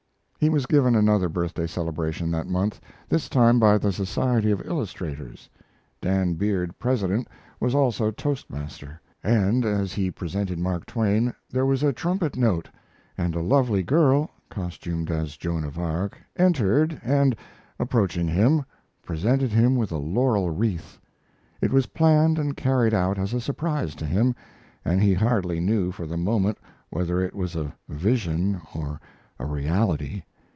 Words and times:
He 0.41 0.49
was 0.49 0.65
given 0.65 0.95
another 0.95 1.29
birthday 1.29 1.67
celebration 1.67 2.31
that 2.31 2.47
month 2.47 2.81
this 3.07 3.29
time 3.29 3.59
by 3.59 3.77
the 3.77 3.91
Society 3.91 4.49
of 4.49 4.59
Illustrators. 4.65 5.47
Dan 6.01 6.33
Beard, 6.33 6.79
president, 6.79 7.27
was 7.59 7.75
also 7.75 8.09
toast 8.09 8.49
master; 8.49 8.99
and 9.23 9.63
as 9.63 9.93
he 9.93 10.09
presented 10.09 10.57
Mark 10.57 10.87
Twain 10.87 11.31
there 11.51 11.67
was 11.67 11.83
a 11.83 11.93
trumpet 11.93 12.35
note, 12.35 12.67
and 13.19 13.35
a 13.35 13.39
lovely 13.39 13.83
girl, 13.83 14.31
costumed 14.49 15.11
as 15.11 15.37
Joan 15.37 15.63
of 15.63 15.77
Arc, 15.77 16.17
entered 16.35 16.99
and, 17.03 17.35
approaching 17.77 18.27
him, 18.27 18.65
presented 19.03 19.51
him 19.51 19.75
with 19.75 19.91
a 19.91 19.97
laurel 19.97 20.49
wreath. 20.49 20.97
It 21.61 21.71
was 21.71 21.85
planned 21.85 22.39
and 22.39 22.57
carried 22.57 22.95
out 22.95 23.19
as 23.19 23.35
a 23.35 23.39
surprise 23.41 23.93
to 23.93 24.07
him, 24.07 24.33
and 24.83 25.03
he 25.03 25.13
hardly 25.13 25.59
knew 25.59 25.91
for 25.91 26.07
the 26.07 26.17
moment 26.17 26.57
whether 26.89 27.21
it 27.21 27.35
was 27.35 27.55
a 27.55 27.75
vision 27.87 28.59
or 28.73 28.99
a 29.37 29.45
reality. 29.45 30.23